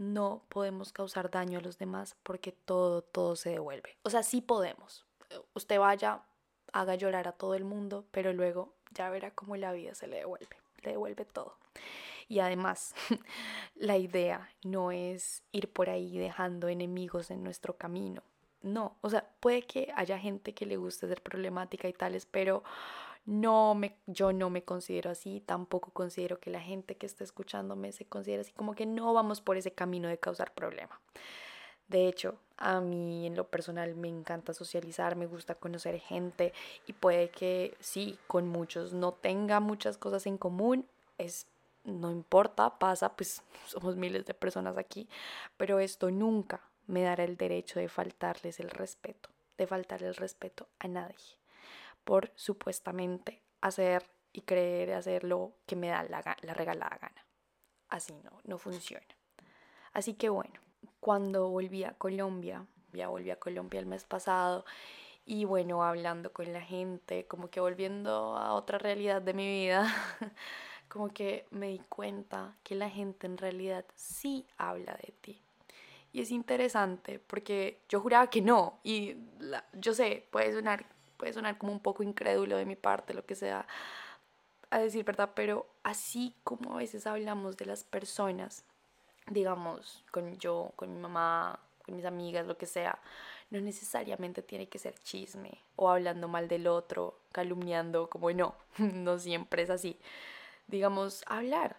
no 0.03 0.43
podemos 0.49 0.91
causar 0.91 1.31
daño 1.31 1.59
a 1.59 1.61
los 1.61 1.77
demás 1.77 2.15
porque 2.23 2.51
todo, 2.51 3.01
todo 3.01 3.35
se 3.35 3.51
devuelve. 3.51 3.97
O 4.03 4.09
sea, 4.09 4.23
sí 4.23 4.41
podemos. 4.41 5.05
Usted 5.53 5.79
vaya, 5.79 6.21
haga 6.71 6.95
llorar 6.95 7.27
a 7.27 7.31
todo 7.31 7.55
el 7.55 7.63
mundo, 7.63 8.05
pero 8.11 8.33
luego 8.33 8.73
ya 8.91 9.09
verá 9.09 9.31
cómo 9.31 9.55
la 9.55 9.71
vida 9.71 9.95
se 9.95 10.07
le 10.07 10.17
devuelve, 10.17 10.57
le 10.81 10.91
devuelve 10.91 11.25
todo. 11.25 11.57
Y 12.27 12.39
además, 12.39 12.93
la 13.75 13.97
idea 13.97 14.49
no 14.63 14.91
es 14.91 15.43
ir 15.51 15.71
por 15.71 15.89
ahí 15.89 16.17
dejando 16.17 16.67
enemigos 16.67 17.31
en 17.31 17.43
nuestro 17.43 17.77
camino, 17.77 18.23
no, 18.63 18.95
o 19.01 19.09
sea, 19.09 19.29
puede 19.41 19.63
que 19.63 19.91
haya 19.93 20.17
gente 20.17 20.53
que 20.53 20.65
le 20.65 20.77
guste 20.77 21.07
ser 21.07 21.21
problemática 21.21 21.89
y 21.89 21.93
tales, 21.93 22.25
pero 22.25 22.63
no 23.25 23.73
me, 23.75 23.95
yo 24.05 24.33
no 24.33 24.49
me 24.49 24.63
considero 24.63 25.09
así, 25.09 25.41
tampoco 25.45 25.91
considero 25.91 26.39
que 26.39 26.49
la 26.49 26.59
gente 26.59 26.95
que 26.95 27.05
está 27.05 27.23
escuchándome 27.23 27.91
se 27.91 28.05
considere 28.05 28.41
así, 28.41 28.51
como 28.51 28.75
que 28.75 28.85
no 28.85 29.13
vamos 29.13 29.41
por 29.41 29.57
ese 29.57 29.71
camino 29.71 30.07
de 30.07 30.17
causar 30.17 30.53
problema. 30.53 30.99
De 31.87 32.07
hecho, 32.07 32.35
a 32.57 32.79
mí 32.81 33.27
en 33.27 33.35
lo 33.35 33.47
personal 33.47 33.93
me 33.95 34.07
encanta 34.07 34.53
socializar, 34.53 35.15
me 35.15 35.27
gusta 35.27 35.55
conocer 35.55 35.99
gente 35.99 36.53
y 36.87 36.93
puede 36.93 37.29
que 37.29 37.75
sí, 37.79 38.17
con 38.27 38.47
muchos 38.47 38.93
no 38.93 39.13
tenga 39.13 39.59
muchas 39.59 39.97
cosas 39.97 40.25
en 40.25 40.37
común, 40.37 40.87
es 41.17 41.47
no 41.83 42.11
importa, 42.11 42.77
pasa, 42.79 43.15
pues 43.15 43.43
somos 43.67 43.95
miles 43.95 44.25
de 44.25 44.33
personas 44.33 44.77
aquí, 44.77 45.07
pero 45.57 45.79
esto 45.79 46.11
nunca 46.11 46.61
me 46.87 47.01
dará 47.01 47.23
el 47.23 47.37
derecho 47.37 47.79
de 47.79 47.89
faltarles 47.89 48.59
el 48.59 48.69
respeto, 48.69 49.29
de 49.57 49.67
faltarle 49.67 50.07
el 50.07 50.15
respeto 50.15 50.67
a 50.79 50.87
nadie, 50.87 51.15
por 52.03 52.31
supuestamente 52.35 53.41
hacer 53.61 54.09
y 54.31 54.41
creer 54.41 54.93
hacer 54.93 55.23
lo 55.23 55.53
que 55.65 55.75
me 55.75 55.89
da 55.89 56.03
la, 56.03 56.37
la 56.41 56.53
regalada 56.53 56.97
gana. 56.99 57.25
Así 57.89 58.13
no, 58.23 58.39
no 58.43 58.57
funciona. 58.57 59.05
Así 59.93 60.15
que 60.15 60.29
bueno, 60.29 60.59
cuando 60.99 61.49
volví 61.49 61.83
a 61.83 61.93
Colombia, 61.93 62.65
ya 62.93 63.07
volví 63.07 63.29
a 63.29 63.39
Colombia 63.39 63.79
el 63.79 63.85
mes 63.85 64.03
pasado, 64.05 64.65
y 65.25 65.45
bueno, 65.45 65.83
hablando 65.83 66.33
con 66.33 66.51
la 66.51 66.61
gente, 66.61 67.25
como 67.27 67.49
que 67.49 67.59
volviendo 67.59 68.35
a 68.35 68.53
otra 68.53 68.77
realidad 68.77 69.21
de 69.21 69.33
mi 69.33 69.47
vida, 69.47 69.87
como 70.89 71.09
que 71.09 71.45
me 71.49 71.67
di 71.67 71.79
cuenta 71.87 72.57
que 72.63 72.75
la 72.75 72.89
gente 72.89 73.27
en 73.27 73.37
realidad 73.37 73.85
sí 73.95 74.45
habla 74.57 74.93
de 75.01 75.13
ti. 75.21 75.41
Y 76.11 76.21
es 76.21 76.29
interesante 76.29 77.19
porque 77.19 77.81
yo 77.89 77.99
juraba 78.01 78.29
que 78.29 78.41
no. 78.41 78.79
Y 78.83 79.15
yo 79.73 79.93
sé, 79.93 80.27
puede 80.29 80.53
sonar, 80.53 80.85
puede 81.23 81.31
sonar 81.31 81.57
como 81.57 81.71
un 81.71 81.79
poco 81.79 82.03
incrédulo 82.03 82.57
de 82.57 82.65
mi 82.65 82.75
parte, 82.75 83.13
lo 83.13 83.25
que 83.25 83.33
sea, 83.33 83.65
a 84.69 84.79
decir 84.79 85.05
verdad, 85.05 85.29
pero 85.33 85.65
así 85.81 86.35
como 86.43 86.73
a 86.73 86.79
veces 86.79 87.07
hablamos 87.07 87.55
de 87.55 87.65
las 87.65 87.85
personas, 87.85 88.65
digamos, 89.27 90.03
con 90.11 90.37
yo, 90.37 90.73
con 90.75 90.93
mi 90.93 90.99
mamá, 90.99 91.61
con 91.85 91.95
mis 91.95 92.03
amigas, 92.03 92.45
lo 92.45 92.57
que 92.57 92.65
sea, 92.65 92.99
no 93.51 93.61
necesariamente 93.61 94.41
tiene 94.41 94.67
que 94.67 94.79
ser 94.79 94.99
chisme 94.99 95.61
o 95.77 95.89
hablando 95.89 96.27
mal 96.27 96.49
del 96.49 96.67
otro, 96.67 97.17
calumniando, 97.31 98.09
como 98.09 98.29
no, 98.31 98.53
no 98.77 99.17
siempre 99.17 99.63
es 99.63 99.69
así. 99.69 99.97
Digamos, 100.67 101.23
hablar. 101.27 101.77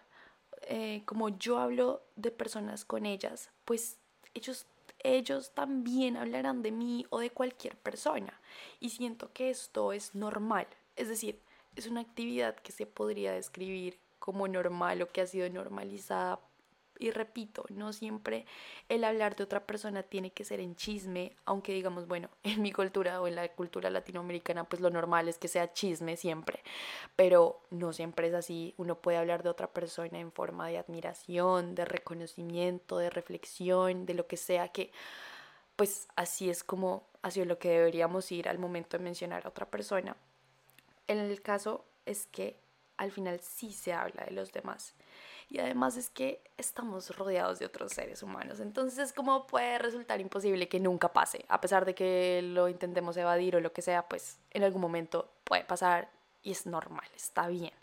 Eh, 0.63 1.03
como 1.05 1.29
yo 1.29 1.59
hablo 1.59 2.01
de 2.15 2.31
personas 2.31 2.83
con 2.83 3.05
ellas, 3.05 3.51
pues 3.63 3.99
ellos, 4.33 4.65
ellos 5.05 5.51
también 5.53 6.17
hablarán 6.17 6.61
de 6.61 6.71
mí 6.71 7.05
o 7.09 7.19
de 7.19 7.29
cualquier 7.29 7.77
persona. 7.77 8.39
Y 8.79 8.89
siento 8.89 9.31
que 9.33 9.49
esto 9.49 9.93
es 9.93 10.15
normal. 10.15 10.67
Es 10.95 11.09
decir, 11.09 11.39
es 11.75 11.87
una 11.87 12.01
actividad 12.01 12.55
que 12.55 12.71
se 12.71 12.85
podría 12.85 13.33
describir 13.33 13.99
como 14.19 14.47
normal 14.47 15.01
o 15.01 15.09
que 15.09 15.21
ha 15.21 15.27
sido 15.27 15.49
normalizada 15.49 16.39
y 16.99 17.11
repito, 17.11 17.65
no 17.69 17.93
siempre 17.93 18.45
el 18.89 19.03
hablar 19.03 19.35
de 19.35 19.43
otra 19.43 19.65
persona 19.65 20.03
tiene 20.03 20.31
que 20.31 20.45
ser 20.45 20.59
en 20.59 20.75
chisme, 20.75 21.35
aunque 21.45 21.73
digamos, 21.73 22.07
bueno, 22.07 22.29
en 22.43 22.61
mi 22.61 22.71
cultura 22.71 23.21
o 23.21 23.27
en 23.27 23.35
la 23.35 23.47
cultura 23.49 23.89
latinoamericana, 23.89 24.63
pues 24.63 24.81
lo 24.81 24.89
normal 24.89 25.27
es 25.27 25.37
que 25.37 25.47
sea 25.47 25.73
chisme 25.73 26.17
siempre, 26.17 26.61
pero 27.15 27.61
no 27.69 27.93
siempre 27.93 28.27
es 28.27 28.33
así. 28.33 28.73
Uno 28.77 28.95
puede 28.99 29.17
hablar 29.17 29.43
de 29.43 29.49
otra 29.49 29.67
persona 29.67 30.19
en 30.19 30.31
forma 30.31 30.67
de 30.67 30.77
admiración, 30.77 31.75
de 31.75 31.85
reconocimiento, 31.85 32.97
de 32.97 33.09
reflexión, 33.09 34.05
de 34.05 34.13
lo 34.13 34.27
que 34.27 34.37
sea 34.37 34.69
que, 34.69 34.91
pues 35.75 36.07
así 36.15 36.49
es 36.49 36.63
como, 36.63 37.07
es 37.23 37.35
lo 37.37 37.59
que 37.59 37.69
deberíamos 37.69 38.31
ir 38.31 38.47
al 38.47 38.59
momento 38.59 38.97
de 38.97 39.03
mencionar 39.03 39.45
a 39.45 39.49
otra 39.49 39.65
persona. 39.65 40.15
En 41.07 41.19
el 41.19 41.41
caso 41.41 41.85
es 42.05 42.27
que 42.27 42.59
al 42.97 43.11
final 43.11 43.39
sí 43.41 43.73
se 43.73 43.93
habla 43.93 44.23
de 44.25 44.31
los 44.31 44.51
demás 44.53 44.95
y 45.49 45.59
además 45.59 45.97
es 45.97 46.09
que 46.09 46.41
estamos 46.57 47.15
rodeados 47.15 47.59
de 47.59 47.65
otros 47.65 47.93
seres 47.93 48.23
humanos. 48.23 48.59
Entonces 48.59 48.99
es 48.99 49.13
como 49.13 49.47
puede 49.47 49.77
resultar 49.77 50.19
imposible 50.21 50.67
que 50.67 50.79
nunca 50.79 51.13
pase, 51.13 51.45
a 51.49 51.61
pesar 51.61 51.85
de 51.85 51.95
que 51.95 52.41
lo 52.43 52.67
intentemos 52.67 53.15
evadir 53.17 53.55
o 53.55 53.61
lo 53.61 53.71
que 53.73 53.81
sea, 53.81 54.07
pues 54.07 54.39
en 54.51 54.63
algún 54.63 54.81
momento 54.81 55.29
puede 55.43 55.63
pasar 55.63 56.09
y 56.43 56.51
es 56.51 56.65
normal, 56.65 57.07
está 57.15 57.47
bien. 57.47 57.73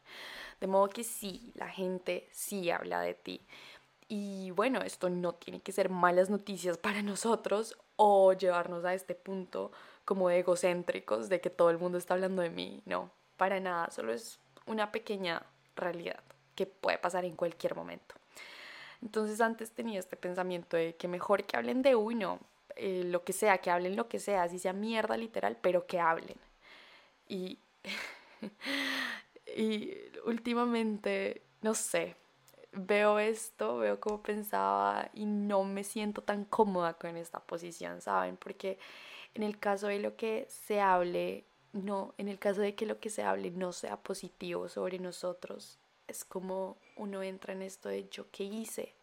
De 0.60 0.66
modo 0.66 0.88
que 0.88 1.04
sí, 1.04 1.52
la 1.54 1.68
gente 1.68 2.28
sí 2.32 2.70
habla 2.70 3.00
de 3.00 3.14
ti. 3.14 3.40
Y 4.08 4.50
bueno, 4.52 4.82
esto 4.82 5.08
no 5.08 5.34
tiene 5.34 5.60
que 5.60 5.72
ser 5.72 5.88
malas 5.88 6.30
noticias 6.30 6.78
para 6.78 7.02
nosotros 7.02 7.76
o 7.96 8.32
llevarnos 8.32 8.84
a 8.84 8.94
este 8.94 9.14
punto 9.14 9.72
como 10.04 10.30
egocéntricos 10.30 11.28
de 11.28 11.40
que 11.40 11.50
todo 11.50 11.70
el 11.70 11.78
mundo 11.78 11.98
está 11.98 12.14
hablando 12.14 12.42
de 12.42 12.50
mí. 12.50 12.82
No, 12.84 13.10
para 13.36 13.58
nada, 13.60 13.90
solo 13.90 14.12
es 14.12 14.38
una 14.66 14.92
pequeña 14.92 15.42
realidad 15.74 16.22
que 16.54 16.66
puede 16.66 16.98
pasar 16.98 17.24
en 17.24 17.36
cualquier 17.36 17.74
momento. 17.74 18.14
Entonces 19.02 19.40
antes 19.40 19.72
tenía 19.72 19.98
este 19.98 20.16
pensamiento 20.16 20.76
de 20.76 20.94
que 20.94 21.08
mejor 21.08 21.44
que 21.44 21.56
hablen 21.56 21.82
de 21.82 21.96
uno, 21.96 22.38
eh, 22.76 23.02
lo 23.04 23.24
que 23.24 23.32
sea, 23.32 23.58
que 23.58 23.70
hablen 23.70 23.96
lo 23.96 24.08
que 24.08 24.18
sea, 24.18 24.44
así 24.44 24.58
sea 24.58 24.72
mierda 24.72 25.16
literal, 25.16 25.58
pero 25.60 25.86
que 25.86 25.98
hablen. 26.00 26.36
Y, 27.28 27.58
y 29.56 29.94
últimamente, 30.24 31.42
no 31.62 31.74
sé, 31.74 32.16
veo 32.72 33.18
esto, 33.18 33.78
veo 33.78 34.00
cómo 34.00 34.22
pensaba 34.22 35.10
y 35.14 35.26
no 35.26 35.64
me 35.64 35.84
siento 35.84 36.22
tan 36.22 36.44
cómoda 36.44 36.94
con 36.94 37.16
esta 37.16 37.40
posición, 37.40 38.00
¿saben? 38.00 38.36
Porque 38.36 38.78
en 39.34 39.42
el 39.42 39.58
caso 39.58 39.88
de 39.88 39.98
lo 39.98 40.16
que 40.16 40.46
se 40.48 40.80
hable, 40.80 41.44
no, 41.72 42.14
en 42.18 42.28
el 42.28 42.38
caso 42.38 42.60
de 42.60 42.74
que 42.74 42.86
lo 42.86 43.00
que 43.00 43.10
se 43.10 43.22
hable 43.22 43.50
no 43.50 43.72
sea 43.72 43.96
positivo 43.96 44.68
sobre 44.68 44.98
nosotros, 44.98 45.78
es 46.12 46.24
como 46.24 46.76
uno 46.96 47.22
entra 47.22 47.54
en 47.54 47.62
esto 47.62 47.88
de 47.88 48.08
yo 48.10 48.30
qué 48.30 48.44
hice 48.44 48.94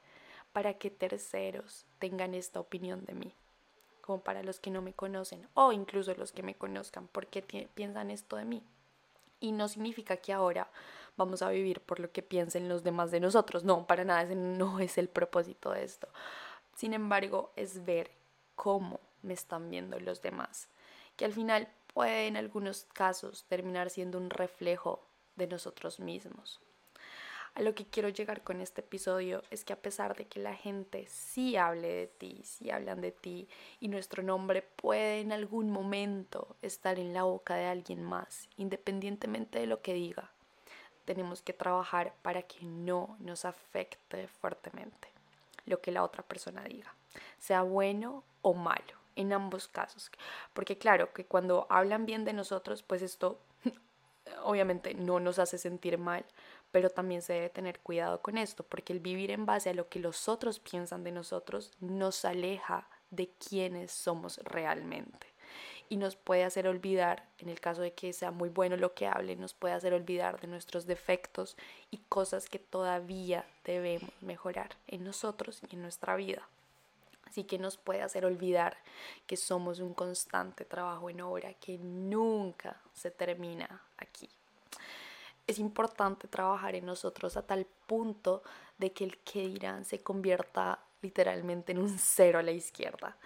para 0.54 0.76
que 0.76 0.92
terceros 0.92 1.86
tengan 1.98 2.36
esta 2.36 2.60
opinión 2.60 3.04
de 3.06 3.14
mí, 3.14 3.34
como 4.02 4.22
para 4.22 4.44
los 4.44 4.60
que 4.60 4.70
no 4.70 4.82
me 4.82 4.94
conocen 4.94 5.48
o 5.56 5.72
incluso 5.72 6.14
los 6.14 6.32
que 6.32 6.44
me 6.44 6.56
conozcan, 6.56 7.08
¿por 7.08 7.28
qué 7.28 7.42
piensan 7.74 8.12
esto 8.12 8.36
de 8.36 8.46
mí? 8.46 8.64
Y 9.40 9.52
no 9.52 9.68
significa 9.68 10.18
que 10.18 10.34
ahora 10.34 10.70
vamos 11.18 11.42
a 11.42 11.50
vivir 11.50 11.82
por 11.82 12.00
lo 12.00 12.12
que 12.12 12.22
piensen 12.22 12.70
los 12.70 12.84
demás 12.84 13.10
de 13.12 13.20
nosotros, 13.20 13.64
no, 13.64 13.88
para 13.88 14.06
nada, 14.06 14.24
ese 14.24 14.36
no 14.36 14.80
es 14.80 14.98
el 14.98 15.10
propósito 15.10 15.72
de 15.72 15.84
esto. 15.84 16.08
Sin 16.76 16.94
embargo, 16.94 17.52
es 17.56 17.86
ver 17.86 18.12
cómo 18.56 19.00
me 19.24 19.34
están 19.34 19.70
viendo 19.70 20.00
los 20.00 20.22
demás, 20.22 20.70
que 21.18 21.26
al 21.26 21.34
final 21.34 21.68
puede 21.94 22.28
en 22.28 22.38
algunos 22.38 22.86
casos 22.94 23.46
terminar 23.46 23.90
siendo 23.90 24.18
un 24.18 24.30
reflejo 24.30 25.04
de 25.36 25.48
nosotros 25.48 26.00
mismos. 26.00 26.60
A 27.56 27.62
lo 27.62 27.76
que 27.76 27.86
quiero 27.86 28.10
llegar 28.10 28.44
con 28.44 28.62
este 28.62 28.82
episodio 28.82 29.44
es 29.50 29.66
que 29.66 29.74
a 29.74 29.82
pesar 29.82 30.16
de 30.16 30.26
que 30.26 30.40
la 30.40 30.56
gente 30.56 31.06
sí 31.08 31.58
hable 31.58 31.88
de 31.88 32.08
ti, 32.08 32.42
sí 32.44 32.72
hablan 32.72 33.02
de 33.02 33.12
ti 33.12 33.48
y 33.80 33.88
nuestro 33.88 34.24
nombre 34.24 34.62
puede 34.62 35.20
en 35.20 35.32
algún 35.32 35.72
momento 35.72 36.56
estar 36.62 37.00
en 37.00 37.14
la 37.14 37.24
boca 37.24 37.56
de 37.56 37.66
alguien 37.66 38.04
más, 38.04 38.48
independientemente 38.58 39.60
de 39.60 39.68
lo 39.68 39.82
que 39.82 39.94
diga, 39.94 40.32
tenemos 41.06 41.42
que 41.42 41.54
trabajar 41.54 42.14
para 42.22 42.44
que 42.44 42.64
no 42.64 43.18
nos 43.20 43.44
afecte 43.44 44.28
fuertemente 44.28 45.10
lo 45.66 45.82
que 45.82 45.92
la 45.92 46.04
otra 46.04 46.24
persona 46.24 46.64
diga, 46.64 46.94
sea 47.40 47.62
bueno 47.62 48.24
o 48.42 48.54
malo, 48.54 48.94
en 49.16 49.34
ambos 49.34 49.68
casos. 49.68 50.12
Porque 50.54 50.78
claro, 50.78 51.14
que 51.14 51.26
cuando 51.26 51.68
hablan 51.70 52.06
bien 52.06 52.26
de 52.26 52.34
nosotros, 52.34 52.84
pues 52.84 53.02
esto 53.02 53.40
obviamente 54.44 54.94
no 54.94 55.20
nos 55.20 55.40
hace 55.40 55.58
sentir 55.58 55.98
mal, 55.98 56.26
pero 56.72 56.90
también 56.90 57.22
se 57.22 57.34
debe 57.34 57.50
tener 57.50 57.80
cuidado 57.80 58.22
con 58.22 58.38
esto, 58.38 58.64
porque 58.64 58.94
el 58.94 59.00
vivir 59.00 59.32
en 59.32 59.46
base 59.46 59.70
a 59.70 59.74
lo 59.74 59.90
que 59.90 60.00
los 60.00 60.30
otros 60.30 60.60
piensan 60.60 61.04
de 61.04 61.12
nosotros 61.12 61.72
nos 61.80 62.26
aleja 62.26 62.88
de 63.10 63.30
quiénes 63.40 63.92
somos 63.92 64.38
realmente 64.44 65.28
y 65.90 65.98
nos 65.98 66.16
puede 66.16 66.44
hacer 66.44 66.68
olvidar, 66.68 67.28
en 67.40 67.50
el 67.50 67.60
caso 67.60 67.82
de 67.82 67.94
que 67.94 68.14
sea 68.14 68.30
muy 68.30 68.50
bueno 68.50 68.78
lo 68.78 68.94
que 68.94 69.08
hable, 69.08 69.36
nos 69.36 69.56
puede 69.56 69.74
hacer 69.74 69.94
olvidar 69.94 70.40
de 70.40 70.48
nuestros 70.48 70.86
defectos 70.86 71.58
y 71.90 71.98
cosas 72.10 72.48
que 72.48 72.60
todavía 72.60 73.46
debemos 73.66 74.12
mejorar 74.22 74.78
en 74.88 75.04
nosotros 75.04 75.62
y 75.70 75.76
en 75.76 75.82
nuestra 75.82 76.16
vida. 76.16 76.48
Así 77.26 77.44
que 77.44 77.58
nos 77.58 77.78
puede 77.78 78.04
hacer 78.04 78.26
olvidar 78.26 78.78
que 79.26 79.36
somos 79.36 79.80
un 79.80 79.94
constante 79.94 80.64
trabajo 80.64 81.10
en 81.10 81.22
obra 81.22 81.54
que 81.56 81.78
nunca 81.80 82.80
se 82.94 83.12
termina 83.12 83.84
aquí 83.98 84.30
es 85.50 85.58
importante 85.58 86.28
trabajar 86.28 86.76
en 86.76 86.86
nosotros 86.86 87.36
a 87.36 87.42
tal 87.42 87.66
punto 87.88 88.44
de 88.78 88.94
que 88.94 89.04
el 89.04 89.18
que 89.18 89.48
dirán 89.48 89.84
se 89.84 90.02
convierta 90.02 90.80
literalmente 91.02 91.72
en 91.72 91.80
un 91.80 91.98
cero 91.98 92.38
a 92.40 92.44
la 92.44 92.52
izquierda. 92.52 93.18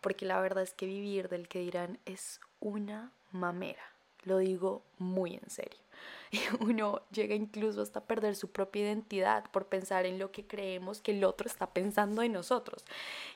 Porque 0.00 0.26
la 0.26 0.40
verdad 0.40 0.64
es 0.64 0.74
que 0.74 0.86
vivir 0.86 1.28
del 1.28 1.46
que 1.48 1.60
dirán 1.60 2.00
es 2.04 2.40
una 2.58 3.12
mamera. 3.30 3.82
Lo 4.24 4.38
digo 4.38 4.82
muy 4.98 5.34
en 5.34 5.48
serio. 5.48 5.80
Uno 6.60 7.02
llega 7.12 7.36
incluso 7.36 7.80
hasta 7.80 8.04
perder 8.04 8.34
su 8.34 8.50
propia 8.50 8.82
identidad 8.82 9.48
por 9.52 9.66
pensar 9.66 10.04
en 10.04 10.18
lo 10.18 10.32
que 10.32 10.46
creemos 10.46 11.00
que 11.00 11.12
el 11.12 11.24
otro 11.24 11.46
está 11.46 11.72
pensando 11.72 12.22
de 12.22 12.28
nosotros. 12.28 12.84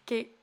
Que 0.05 0.37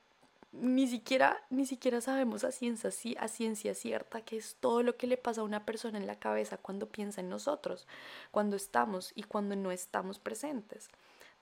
ni 0.52 0.88
siquiera, 0.88 1.40
ni 1.50 1.64
siquiera 1.64 2.00
sabemos 2.00 2.44
a 2.44 2.50
ciencia, 2.50 2.90
a 3.18 3.28
ciencia 3.28 3.74
cierta 3.74 4.22
que 4.22 4.36
es 4.36 4.56
todo 4.58 4.82
lo 4.82 4.96
que 4.96 5.06
le 5.06 5.16
pasa 5.16 5.40
a 5.40 5.44
una 5.44 5.64
persona 5.64 5.98
en 5.98 6.06
la 6.06 6.18
cabeza 6.18 6.56
cuando 6.56 6.88
piensa 6.88 7.20
en 7.20 7.28
nosotros, 7.28 7.86
cuando 8.30 8.56
estamos 8.56 9.12
y 9.14 9.22
cuando 9.22 9.54
no 9.56 9.70
estamos 9.70 10.18
presentes. 10.18 10.90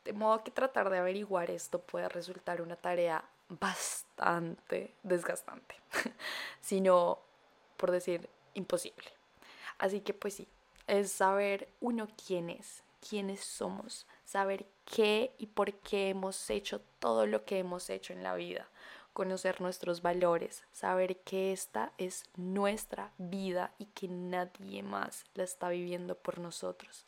De 0.05 0.13
modo 0.13 0.45
que 0.45 0.51
tratar 0.51 0.91
de 0.91 0.99
averiguar 0.99 1.51
esto 1.51 1.81
puede 1.81 2.09
resultar 2.09 2.61
una 2.61 2.77
tarea 2.77 3.25
bastante 3.49 4.95
desgastante, 5.03 5.75
sino, 6.61 7.19
por 7.77 7.91
decir, 7.91 8.29
imposible. 8.55 9.11
Así 9.79 10.01
que 10.01 10.13
pues 10.13 10.35
sí, 10.35 10.49
es 10.87 11.13
saber 11.13 11.69
uno 11.81 12.09
quién 12.27 12.51
es, 12.51 12.83
quiénes 13.09 13.41
somos, 13.41 14.07
saber 14.25 14.67
qué 14.85 15.33
y 15.39 15.47
por 15.47 15.73
qué 15.75 16.11
hemos 16.11 16.51
hecho 16.51 16.81
todo 16.99 17.27
lo 17.27 17.45
que 17.45 17.59
hemos 17.59 17.89
hecho 17.89 18.13
en 18.13 18.23
la 18.23 18.35
vida, 18.35 18.69
conocer 19.19 19.61
nuestros 19.61 20.01
valores, 20.01 20.63
saber 20.71 21.17
que 21.17 21.53
esta 21.53 21.91
es 21.99 22.23
nuestra 22.37 23.11
vida 23.19 23.73
y 23.77 23.87
que 23.87 24.07
nadie 24.07 24.85
más 24.85 25.25
la 25.35 25.43
está 25.43 25.71
viviendo 25.71 26.15
por 26.15 26.39
nosotros, 26.39 27.05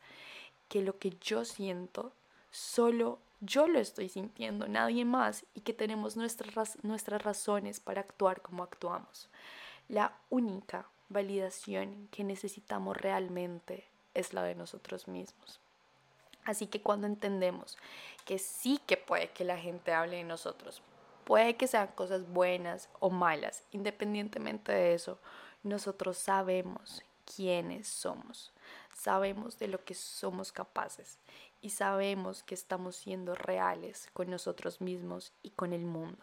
que 0.68 0.82
lo 0.82 0.98
que 0.98 1.10
yo 1.20 1.44
siento 1.44 2.10
solo 2.50 3.20
yo 3.40 3.68
lo 3.68 3.78
estoy 3.78 4.08
sintiendo, 4.08 4.66
nadie 4.66 5.04
más, 5.04 5.46
y 5.54 5.60
que 5.60 5.72
tenemos 5.72 6.16
nuestras, 6.16 6.82
nuestras 6.82 7.22
razones 7.22 7.78
para 7.78 8.00
actuar 8.00 8.42
como 8.42 8.64
actuamos. 8.64 9.28
La 9.88 10.12
única 10.30 10.86
validación 11.10 12.08
que 12.10 12.24
necesitamos 12.24 12.96
realmente 12.96 13.86
es 14.14 14.34
la 14.34 14.42
de 14.42 14.56
nosotros 14.56 15.06
mismos. 15.06 15.60
Así 16.44 16.66
que 16.66 16.82
cuando 16.82 17.06
entendemos 17.06 17.78
que 18.24 18.40
sí 18.40 18.80
que 18.84 18.96
puede 18.96 19.30
que 19.30 19.44
la 19.44 19.56
gente 19.56 19.92
hable 19.92 20.16
de 20.16 20.24
nosotros, 20.24 20.82
puede 21.30 21.54
que 21.54 21.68
sean 21.68 21.86
cosas 21.94 22.28
buenas 22.28 22.88
o 22.98 23.08
malas, 23.08 23.62
independientemente 23.70 24.72
de 24.72 24.94
eso, 24.94 25.20
nosotros 25.62 26.18
sabemos 26.18 27.04
quiénes 27.24 27.86
somos, 27.86 28.52
sabemos 28.96 29.56
de 29.56 29.68
lo 29.68 29.84
que 29.84 29.94
somos 29.94 30.50
capaces 30.50 31.20
y 31.60 31.70
sabemos 31.70 32.42
que 32.42 32.56
estamos 32.56 32.96
siendo 32.96 33.36
reales 33.36 34.08
con 34.12 34.28
nosotros 34.28 34.80
mismos 34.80 35.32
y 35.44 35.50
con 35.50 35.72
el 35.72 35.84
mundo. 35.84 36.18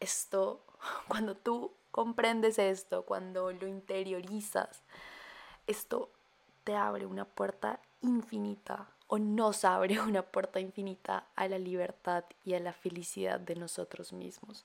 Esto, 0.00 0.64
cuando 1.08 1.36
tú 1.36 1.74
comprendes 1.90 2.58
esto, 2.58 3.02
cuando 3.02 3.52
lo 3.52 3.66
interiorizas, 3.66 4.82
esto 5.66 6.08
te 6.64 6.74
abre 6.74 7.04
una 7.04 7.26
puerta 7.26 7.80
infinita 8.00 8.88
o 9.08 9.18
nos 9.18 9.64
abre 9.64 10.00
una 10.00 10.22
puerta 10.22 10.60
infinita 10.60 11.26
a 11.34 11.48
la 11.48 11.58
libertad 11.58 12.24
y 12.44 12.54
a 12.54 12.60
la 12.60 12.72
felicidad 12.72 13.40
de 13.40 13.56
nosotros 13.56 14.12
mismos, 14.12 14.64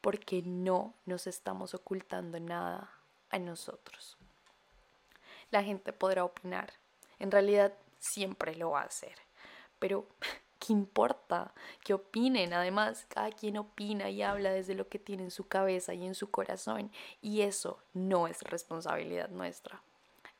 porque 0.00 0.42
no 0.44 0.94
nos 1.06 1.26
estamos 1.26 1.74
ocultando 1.74 2.38
nada 2.40 2.90
a 3.30 3.38
nosotros. 3.38 4.16
La 5.50 5.62
gente 5.62 5.92
podrá 5.92 6.24
opinar, 6.24 6.72
en 7.18 7.30
realidad 7.30 7.72
siempre 7.98 8.54
lo 8.56 8.70
va 8.70 8.82
a 8.82 8.86
hacer, 8.86 9.14
pero 9.78 10.06
¿qué 10.58 10.72
importa 10.72 11.52
que 11.84 11.94
opinen? 11.94 12.52
Además, 12.52 13.06
cada 13.08 13.30
quien 13.30 13.58
opina 13.58 14.10
y 14.10 14.22
habla 14.22 14.50
desde 14.50 14.74
lo 14.74 14.88
que 14.88 14.98
tiene 14.98 15.24
en 15.24 15.30
su 15.30 15.46
cabeza 15.48 15.94
y 15.94 16.06
en 16.06 16.14
su 16.14 16.30
corazón, 16.30 16.90
y 17.20 17.42
eso 17.42 17.78
no 17.92 18.28
es 18.28 18.42
responsabilidad 18.42 19.28
nuestra. 19.28 19.82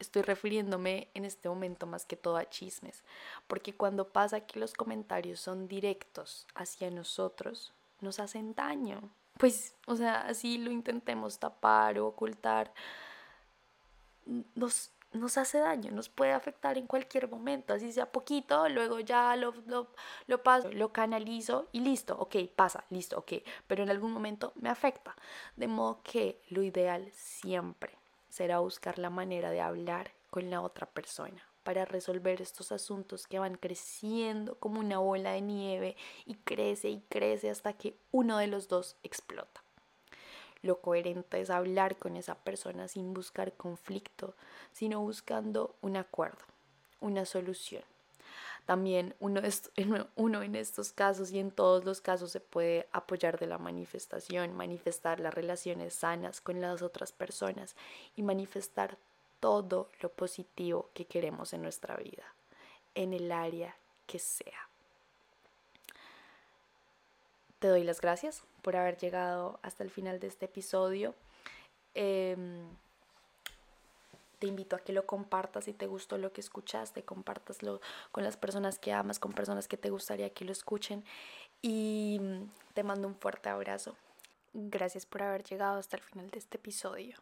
Estoy 0.03 0.23
refiriéndome 0.23 1.09
en 1.15 1.25
este 1.25 1.49
momento 1.49 1.87
más 1.87 2.05
que 2.05 2.17
todo 2.17 2.37
a 2.37 2.51
chismes, 2.51 3.05
porque 3.47 3.73
cuando 3.73 4.09
pasa 4.09 4.41
que 4.41 4.59
los 4.59 4.75
comentarios 4.75 5.39
son 5.39 5.69
directos 5.69 6.45
hacia 6.57 6.91
nosotros, 6.91 7.73
nos 8.01 8.19
hacen 8.19 8.53
daño. 8.57 9.01
Pues, 9.39 9.77
o 9.87 9.95
sea, 9.95 10.23
así 10.23 10.59
lo 10.59 10.73
intentemos 10.73 11.39
tapar 11.39 12.01
o 12.01 12.09
ocultar, 12.09 12.75
nos, 14.57 14.91
nos 15.13 15.39
hace 15.39 15.59
daño, 15.59 15.93
nos 15.93 16.09
puede 16.09 16.33
afectar 16.33 16.77
en 16.79 16.89
cualquier 16.89 17.29
momento, 17.29 17.73
así 17.73 17.93
sea 17.93 18.11
poquito, 18.11 18.69
luego 18.69 18.99
ya 18.99 19.37
lo, 19.37 19.55
lo, 19.67 19.95
lo 20.27 20.43
paso, 20.43 20.73
lo 20.73 20.93
canalizo 20.93 21.69
y 21.71 21.79
listo, 21.79 22.19
ok, 22.19 22.39
pasa, 22.57 22.85
listo, 22.91 23.19
ok, 23.19 23.35
pero 23.69 23.85
en 23.85 23.91
algún 23.91 24.11
momento 24.11 24.53
me 24.57 24.69
afecta. 24.69 25.15
De 25.55 25.69
modo 25.69 26.01
que 26.03 26.43
lo 26.49 26.65
ideal 26.65 27.09
siempre 27.13 28.02
será 28.33 28.61
buscar 28.61 28.99
la 28.99 29.11
manera 29.11 29.51
de 29.51 29.61
hablar 29.61 30.11
con 30.31 30.49
la 30.49 30.63
otra 30.63 30.87
persona 30.87 31.47
para 31.65 31.85
resolver 31.85 32.41
estos 32.41 32.73
asuntos 32.73 33.27
que 33.27 33.39
van 33.39 33.57
creciendo 33.57 34.55
como 34.59 34.81
una 34.81 34.99
bola 34.99 35.33
de 35.33 35.43
nieve 35.43 35.97
y 36.25 36.37
crece 36.37 36.89
y 36.89 37.03
crece 37.11 37.51
hasta 37.51 37.75
que 37.75 37.95
uno 38.11 38.39
de 38.39 38.47
los 38.47 38.69
dos 38.69 38.97
explota. 39.03 39.63
Lo 40.63 40.81
coherente 40.81 41.43
es 41.43 41.51
hablar 41.51 41.99
con 41.99 42.17
esa 42.17 42.35
persona 42.37 42.89
sin 42.89 43.13
buscar 43.13 43.53
conflicto, 43.53 44.35
sino 44.73 45.03
buscando 45.03 45.77
un 45.83 45.99
acuerdo, 45.99 46.43
una 47.01 47.27
solución. 47.27 47.85
También 48.67 49.15
uno, 49.21 49.41
uno 50.17 50.43
en 50.43 50.55
estos 50.55 50.93
casos 50.93 51.31
y 51.33 51.39
en 51.39 51.51
todos 51.51 51.85
los 51.85 52.01
casos 52.01 52.31
se 52.31 52.41
puede 52.41 52.89
apoyar 52.93 53.39
de 53.39 53.47
la 53.47 53.59
manifestación, 53.59 54.55
manifestar 54.55 55.21
las 55.21 55.35
relaciones 55.35 55.95
sanas 55.95 56.41
con 56.41 56.61
las 56.61 56.83
otras 56.83 57.13
personas 57.13 57.77
y 58.17 58.23
manifestar 58.23 58.97
todo 59.41 59.89
lo 60.01 60.09
positivo 60.11 60.91
que 60.95 61.07
queremos 61.07 61.53
en 61.53 61.63
nuestra 61.63 61.97
vida, 61.97 62.23
en 62.95 63.13
el 63.13 63.33
área 63.33 63.77
que 64.07 64.21
sea. 64.21 64.69
Te 67.59 67.69
doy 67.69 67.83
las 67.83 68.01
gracias 68.01 68.45
por 68.63 68.77
haber 68.77 68.97
llegado 68.99 69.59
hasta 69.63 69.83
el 69.83 69.91
final 69.91 70.21
de 70.21 70.29
este 70.29 70.47
episodio. 70.47 71.15
Em, 71.95 72.69
te 74.43 74.49
invito 74.49 74.75
a 74.75 74.81
que 74.81 74.93
lo 74.93 75.07
compartas 75.07 75.67
si 75.67 75.73
te 75.73 75.87
gustó 75.87 76.19
lo 76.19 76.33
que 76.33 76.41
escuchaste, 76.41 77.05
compartaslo 77.05 77.81
con 78.11 78.25
las 78.25 78.37
personas 78.37 78.81
que 78.81 78.93
amas, 78.93 79.21
con 79.21 79.35
personas 79.35 79.69
que 79.69 79.77
te 79.77 79.89
gustaría 79.89 80.31
que 80.31 80.45
lo 80.45 80.51
escuchen 80.51 81.05
y 81.61 82.21
te 82.75 82.83
mando 82.83 83.07
un 83.07 83.15
fuerte 83.15 83.51
abrazo. 83.51 83.95
Gracias 84.53 85.07
por 85.07 85.23
haber 85.23 85.45
llegado 85.45 85.79
hasta 85.79 85.97
el 85.97 86.03
final 86.03 86.29
de 86.31 86.41
este 86.41 86.57
episodio. 86.57 87.19